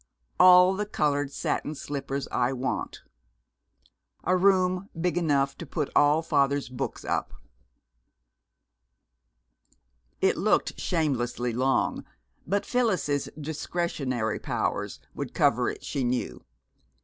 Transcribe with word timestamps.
All 0.39 0.73
the 0.73 0.87
colored 0.87 1.31
satin 1.31 1.75
slippers 1.75 2.27
I 2.31 2.53
want. 2.53 3.03
A 4.23 4.35
room 4.35 4.89
big 4.99 5.15
enough 5.15 5.55
to 5.59 5.65
put 5.67 5.91
all 5.95 6.23
father's 6.23 6.69
books 6.69 7.05
up. 7.05 7.35
It 10.19 10.37
looked 10.37 10.79
shamelessly 10.79 11.53
long, 11.53 12.03
but 12.47 12.65
Phyllis's 12.65 13.29
"discretionary 13.39 14.39
powers" 14.39 14.99
would 15.13 15.35
cover 15.35 15.69
it, 15.69 15.83
she 15.83 16.03
knew. 16.03 16.43